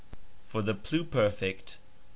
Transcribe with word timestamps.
For 0.47 0.63
the 0.63 0.73
pluperfect... 0.73 1.77